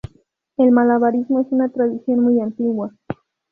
El 0.57 0.71
malabarismo 0.71 1.41
es 1.41 1.47
una 1.51 1.69
tradición 1.69 2.21
muy 2.21 2.41
antigua. 2.41 2.89